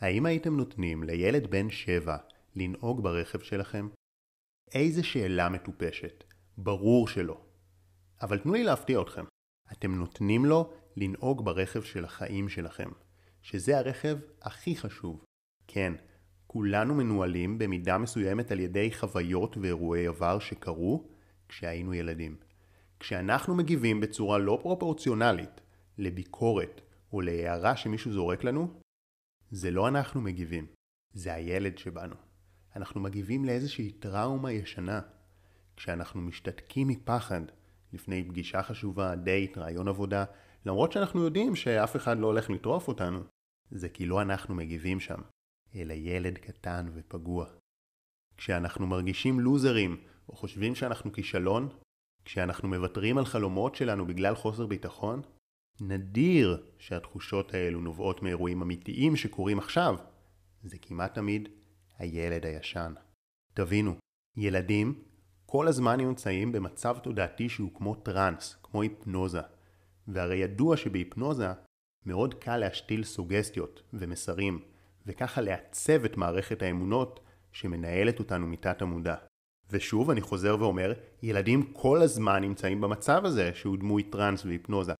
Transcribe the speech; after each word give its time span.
האם 0.00 0.26
הייתם 0.26 0.56
נותנים 0.56 1.02
לילד 1.02 1.50
בן 1.50 1.70
7 1.70 2.16
לנהוג 2.56 3.02
ברכב 3.02 3.40
שלכם? 3.40 3.88
איזה 4.74 5.02
שאלה 5.02 5.48
מטופשת. 5.48 6.24
ברור 6.56 7.08
שלא. 7.08 7.40
אבל 8.22 8.38
תנו 8.38 8.52
לי 8.52 8.64
להפתיע 8.64 9.00
אתכם. 9.00 9.24
אתם 9.72 9.94
נותנים 9.94 10.44
לו 10.44 10.72
לנהוג 10.96 11.44
ברכב 11.44 11.82
של 11.82 12.04
החיים 12.04 12.48
שלכם, 12.48 12.88
שזה 13.42 13.78
הרכב 13.78 14.18
הכי 14.42 14.76
חשוב. 14.76 15.24
כן, 15.66 15.92
כולנו 16.46 16.94
מנוהלים 16.94 17.58
במידה 17.58 17.98
מסוימת 17.98 18.50
על 18.52 18.60
ידי 18.60 18.92
חוויות 18.92 19.56
ואירועי 19.56 20.06
עבר 20.06 20.38
שקרו 20.38 21.08
כשהיינו 21.48 21.94
ילדים. 21.94 22.36
כשאנחנו 23.00 23.54
מגיבים 23.54 24.00
בצורה 24.00 24.38
לא 24.38 24.58
פרופורציונלית 24.62 25.60
לביקורת 25.98 26.80
או 27.12 27.20
להערה 27.20 27.76
שמישהו 27.76 28.12
זורק 28.12 28.44
לנו, 28.44 28.80
זה 29.50 29.70
לא 29.70 29.88
אנחנו 29.88 30.20
מגיבים, 30.20 30.66
זה 31.12 31.34
הילד 31.34 31.78
שבנו. 31.78 32.14
אנחנו 32.76 33.00
מגיבים 33.00 33.44
לאיזושהי 33.44 33.92
טראומה 33.92 34.52
ישנה. 34.52 35.00
כשאנחנו 35.76 36.20
משתתקים 36.20 36.88
מפחד 36.88 37.40
לפני 37.92 38.28
פגישה 38.28 38.62
חשובה, 38.62 39.16
דייט, 39.16 39.58
רעיון 39.58 39.88
עבודה, 39.88 40.24
למרות 40.66 40.92
שאנחנו 40.92 41.24
יודעים 41.24 41.56
שאף 41.56 41.96
אחד 41.96 42.18
לא 42.18 42.26
הולך 42.26 42.50
לטרוף 42.50 42.88
אותנו, 42.88 43.20
זה 43.70 43.88
כי 43.88 44.06
לא 44.06 44.22
אנחנו 44.22 44.54
מגיבים 44.54 45.00
שם, 45.00 45.20
אלא 45.74 45.92
ילד 45.92 46.38
קטן 46.38 46.90
ופגוע. 46.94 47.46
כשאנחנו 48.36 48.86
מרגישים 48.86 49.40
לוזרים, 49.40 50.04
או 50.28 50.36
חושבים 50.36 50.74
שאנחנו 50.74 51.12
כישלון, 51.12 51.68
כשאנחנו 52.24 52.68
מוותרים 52.68 53.18
על 53.18 53.24
חלומות 53.24 53.74
שלנו 53.74 54.06
בגלל 54.06 54.34
חוסר 54.34 54.66
ביטחון, 54.66 55.22
נדיר 55.80 56.62
שהתחושות 56.78 57.54
האלו 57.54 57.80
נובעות 57.80 58.22
מאירועים 58.22 58.62
אמיתיים 58.62 59.16
שקורים 59.16 59.58
עכשיו. 59.58 59.96
זה 60.62 60.76
כמעט 60.82 61.14
תמיד 61.14 61.48
הילד 61.98 62.46
הישן. 62.46 62.94
תבינו, 63.54 63.94
ילדים 64.36 65.02
כל 65.46 65.68
הזמן 65.68 66.00
נמצאים 66.00 66.52
במצב 66.52 66.98
תודעתי 66.98 67.48
שהוא 67.48 67.70
כמו 67.74 67.94
טראנס, 67.94 68.56
כמו 68.62 68.82
היפנוזה. 68.82 69.40
והרי 70.08 70.36
ידוע 70.36 70.76
שבהיפנוזה 70.76 71.48
מאוד 72.06 72.34
קל 72.34 72.56
להשתיל 72.56 73.04
סוגסטיות 73.04 73.82
ומסרים, 73.92 74.62
וככה 75.06 75.40
לעצב 75.40 76.04
את 76.04 76.16
מערכת 76.16 76.62
האמונות 76.62 77.20
שמנהלת 77.52 78.18
אותנו 78.18 78.46
מתת 78.46 78.82
המודע. 78.82 79.14
ושוב, 79.70 80.10
אני 80.10 80.20
חוזר 80.20 80.56
ואומר, 80.60 80.92
ילדים 81.22 81.72
כל 81.72 82.02
הזמן 82.02 82.42
נמצאים 82.42 82.80
במצב 82.80 83.24
הזה 83.24 83.50
שהוא 83.54 83.76
דמוי 83.78 84.02
טראנס 84.02 84.44
והיפנוזה. 84.44 84.92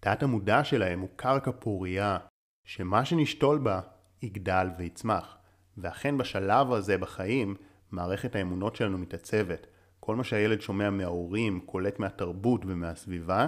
תת 0.00 0.22
המודע 0.22 0.64
שלהם 0.64 1.00
הוא 1.00 1.08
קרקע 1.16 1.50
פורייה, 1.58 2.18
שמה 2.64 3.04
שנשתול 3.04 3.58
בה 3.58 3.80
יגדל 4.22 4.68
ויצמח. 4.78 5.36
ואכן 5.78 6.18
בשלב 6.18 6.72
הזה 6.72 6.98
בחיים, 6.98 7.56
מערכת 7.90 8.34
האמונות 8.34 8.76
שלנו 8.76 8.98
מתעצבת. 8.98 9.66
כל 10.00 10.16
מה 10.16 10.24
שהילד 10.24 10.60
שומע 10.60 10.90
מההורים, 10.90 11.60
קולט 11.60 11.98
מהתרבות 11.98 12.64
ומהסביבה, 12.64 13.46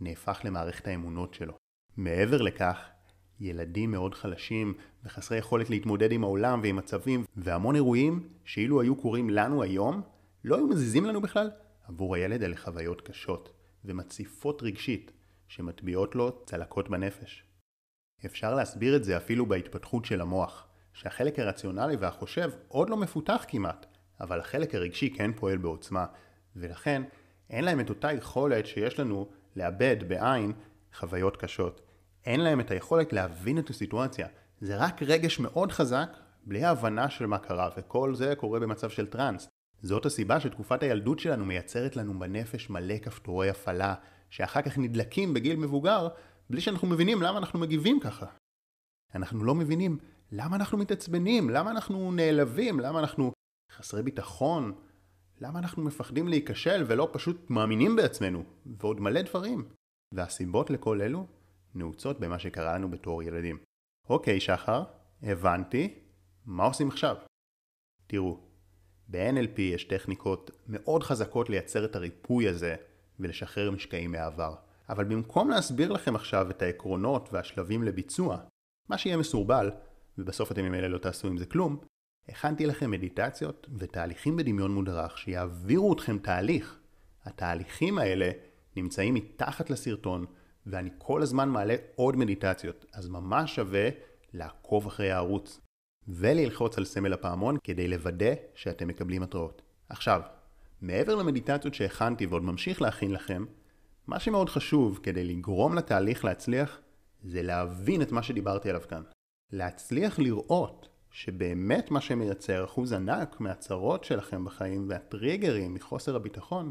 נהפך 0.00 0.40
למערכת 0.44 0.88
האמונות 0.88 1.34
שלו. 1.34 1.54
מעבר 1.96 2.42
לכך, 2.42 2.88
ילדים 3.40 3.90
מאוד 3.90 4.14
חלשים 4.14 4.74
וחסרי 5.04 5.38
יכולת 5.38 5.70
להתמודד 5.70 6.12
עם 6.12 6.24
העולם 6.24 6.60
ועם 6.62 6.76
מצבים, 6.76 7.24
והמון 7.36 7.74
אירועים 7.74 8.28
שאילו 8.44 8.80
היו 8.80 8.96
קורים 8.96 9.30
לנו 9.30 9.62
היום, 9.62 10.02
לא 10.44 10.56
היו 10.56 10.66
מזיזים 10.66 11.04
לנו 11.04 11.20
בכלל. 11.20 11.50
עבור 11.88 12.14
הילד 12.14 12.42
אלה 12.42 12.56
חוויות 12.56 13.00
קשות 13.00 13.52
ומציפות 13.84 14.62
רגשית, 14.62 15.12
שמטביעות 15.52 16.14
לו 16.14 16.44
צלקות 16.46 16.88
בנפש. 16.88 17.44
אפשר 18.26 18.54
להסביר 18.54 18.96
את 18.96 19.04
זה 19.04 19.16
אפילו 19.16 19.46
בהתפתחות 19.46 20.04
של 20.04 20.20
המוח, 20.20 20.66
שהחלק 20.92 21.38
הרציונלי 21.38 21.96
והחושב 21.96 22.50
עוד 22.68 22.90
לא 22.90 22.96
מפותח 22.96 23.44
כמעט, 23.48 23.86
אבל 24.20 24.40
החלק 24.40 24.74
הרגשי 24.74 25.14
כן 25.16 25.32
פועל 25.32 25.58
בעוצמה, 25.58 26.06
ולכן 26.56 27.02
אין 27.50 27.64
להם 27.64 27.80
את 27.80 27.88
אותה 27.90 28.12
יכולת 28.12 28.66
שיש 28.66 29.00
לנו 29.00 29.28
לאבד 29.56 29.96
בעין 30.08 30.52
חוויות 30.94 31.36
קשות. 31.36 31.80
אין 32.26 32.40
להם 32.40 32.60
את 32.60 32.70
היכולת 32.70 33.12
להבין 33.12 33.58
את 33.58 33.70
הסיטואציה. 33.70 34.26
זה 34.60 34.76
רק 34.76 35.02
רגש 35.02 35.40
מאוד 35.40 35.72
חזק, 35.72 36.16
בלי 36.44 36.64
ההבנה 36.64 37.10
של 37.10 37.26
מה 37.26 37.38
קרה, 37.38 37.70
וכל 37.76 38.14
זה 38.14 38.34
קורה 38.36 38.60
במצב 38.60 38.90
של 38.90 39.06
טראנס. 39.06 39.48
זאת 39.82 40.06
הסיבה 40.06 40.40
שתקופת 40.40 40.82
הילדות 40.82 41.18
שלנו 41.18 41.44
מייצרת 41.44 41.96
לנו 41.96 42.18
בנפש 42.18 42.70
מלא 42.70 42.98
כפתורי 42.98 43.50
הפעלה, 43.50 43.94
שאחר 44.30 44.62
כך 44.62 44.78
נדלקים 44.78 45.34
בגיל 45.34 45.56
מבוגר, 45.56 46.08
בלי 46.50 46.60
שאנחנו 46.60 46.88
מבינים 46.88 47.22
למה 47.22 47.38
אנחנו 47.38 47.58
מגיבים 47.58 48.00
ככה. 48.00 48.26
אנחנו 49.14 49.44
לא 49.44 49.54
מבינים 49.54 49.98
למה 50.32 50.56
אנחנו 50.56 50.78
מתעצבנים, 50.78 51.50
למה 51.50 51.70
אנחנו 51.70 52.12
נעלבים, 52.12 52.80
למה 52.80 53.00
אנחנו 53.00 53.32
חסרי 53.72 54.02
ביטחון, 54.02 54.72
למה 55.40 55.58
אנחנו 55.58 55.82
מפחדים 55.82 56.28
להיכשל 56.28 56.84
ולא 56.86 57.08
פשוט 57.12 57.50
מאמינים 57.50 57.96
בעצמנו, 57.96 58.44
ועוד 58.66 59.00
מלא 59.00 59.22
דברים. 59.22 59.68
והסיבות 60.14 60.70
לכל 60.70 61.02
אלו 61.02 61.26
נעוצות 61.74 62.20
במה 62.20 62.38
שקרה 62.38 62.74
לנו 62.74 62.90
בתור 62.90 63.22
ילדים. 63.22 63.58
אוקיי, 64.08 64.40
שחר, 64.40 64.84
הבנתי, 65.22 65.94
מה 66.46 66.64
עושים 66.64 66.88
עכשיו? 66.88 67.16
תראו, 68.06 68.51
ב-NLP 69.12 69.60
יש 69.60 69.84
טכניקות 69.84 70.50
מאוד 70.68 71.02
חזקות 71.02 71.50
לייצר 71.50 71.84
את 71.84 71.96
הריפוי 71.96 72.48
הזה 72.48 72.74
ולשחרר 73.20 73.70
משקעים 73.70 74.12
מהעבר. 74.12 74.54
אבל 74.88 75.04
במקום 75.04 75.50
להסביר 75.50 75.92
לכם 75.92 76.14
עכשיו 76.14 76.50
את 76.50 76.62
העקרונות 76.62 77.28
והשלבים 77.32 77.82
לביצוע, 77.82 78.38
מה 78.88 78.98
שיהיה 78.98 79.16
מסורבל, 79.16 79.70
ובסוף 80.18 80.52
אתם 80.52 80.64
ממילא 80.64 80.88
לא 80.88 80.98
תעשו 80.98 81.28
עם 81.28 81.38
זה 81.38 81.46
כלום, 81.46 81.78
הכנתי 82.28 82.66
לכם 82.66 82.90
מדיטציות 82.90 83.66
ותהליכים 83.78 84.36
בדמיון 84.36 84.74
מודרך 84.74 85.18
שיעבירו 85.18 85.92
אתכם 85.92 86.18
תהליך. 86.18 86.78
התהליכים 87.24 87.98
האלה 87.98 88.30
נמצאים 88.76 89.14
מתחת 89.14 89.70
לסרטון, 89.70 90.26
ואני 90.66 90.90
כל 90.98 91.22
הזמן 91.22 91.48
מעלה 91.48 91.74
עוד 91.94 92.16
מדיטציות, 92.16 92.86
אז 92.92 93.08
ממש 93.08 93.54
שווה 93.54 93.88
לעקוב 94.32 94.86
אחרי 94.86 95.10
הערוץ. 95.10 95.60
וללחוץ 96.08 96.78
על 96.78 96.84
סמל 96.84 97.12
הפעמון 97.12 97.56
כדי 97.64 97.88
לוודא 97.88 98.34
שאתם 98.54 98.88
מקבלים 98.88 99.22
התראות. 99.22 99.62
עכשיו, 99.88 100.20
מעבר 100.80 101.14
למדיטציות 101.14 101.74
שהכנתי 101.74 102.26
ועוד 102.26 102.42
ממשיך 102.42 102.82
להכין 102.82 103.12
לכם, 103.12 103.44
מה 104.06 104.20
שמאוד 104.20 104.48
חשוב 104.48 105.00
כדי 105.02 105.24
לגרום 105.24 105.74
לתהליך 105.74 106.24
להצליח, 106.24 106.80
זה 107.22 107.42
להבין 107.42 108.02
את 108.02 108.12
מה 108.12 108.22
שדיברתי 108.22 108.70
עליו 108.70 108.82
כאן. 108.88 109.02
להצליח 109.52 110.18
לראות 110.18 110.88
שבאמת 111.10 111.90
מה 111.90 112.00
שמייצר 112.00 112.64
אחוז 112.64 112.92
ענק 112.92 113.40
מהצרות 113.40 114.04
שלכם 114.04 114.44
בחיים 114.44 114.86
והטריגרים 114.88 115.74
מחוסר 115.74 116.16
הביטחון, 116.16 116.70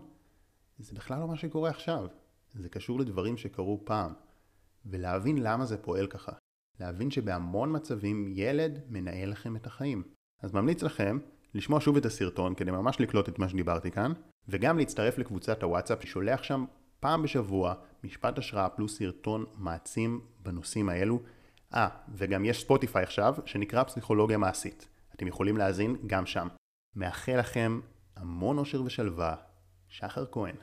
זה 0.80 0.96
בכלל 0.96 1.20
לא 1.20 1.28
מה 1.28 1.38
שקורה 1.38 1.70
עכשיו. 1.70 2.08
זה 2.54 2.70
קשור 2.70 3.00
לדברים 3.00 3.38
שקרו 3.38 3.82
פעם. 3.86 4.14
ולהבין 4.86 5.38
למה 5.38 5.66
זה 5.66 5.78
פועל 5.78 6.08
ככה. 6.08 6.32
להבין 6.82 7.12
שבהמון 7.12 7.76
מצבים 7.76 8.28
ילד 8.36 8.80
מנהל 8.90 9.30
לכם 9.30 9.56
את 9.56 9.68
החיים. 9.68 10.04
אז 10.42 10.54
ממליץ 10.54 10.84
לכם 10.84 11.18
לשמוע 11.54 11.80
שוב 11.82 11.98
את 11.98 12.06
הסרטון 12.06 12.56
כדי 12.56 12.72
ממש 12.72 13.00
לקלוט 13.00 13.30
את 13.30 13.40
מה 13.40 13.50
שדיברתי 13.50 13.92
כאן, 13.92 14.14
וגם 14.48 14.78
להצטרף 14.78 15.18
לקבוצת 15.18 15.64
הוואטסאפ 15.64 16.04
ששולח 16.04 16.44
שם 16.44 16.66
פעם 17.00 17.24
בשבוע 17.24 17.74
משפט 18.04 18.38
השראה 18.38 18.70
פלוס 18.70 18.98
סרטון 18.98 19.46
מעצים 19.58 20.22
בנושאים 20.40 20.90
האלו. 20.90 21.20
אה, 21.74 21.88
וגם 22.14 22.46
יש 22.46 22.62
ספוטיפיי 22.62 23.04
עכשיו 23.04 23.36
שנקרא 23.46 23.84
פסיכולוגיה 23.84 24.38
מעשית. 24.38 24.88
אתם 25.16 25.28
יכולים 25.28 25.58
להאזין 25.58 25.96
גם 26.08 26.26
שם. 26.26 26.48
מאחל 26.96 27.40
לכם 27.40 27.80
המון 28.16 28.58
אושר 28.58 28.84
ושלווה. 28.84 29.36
שחר 29.90 30.26
כהן 30.32 30.56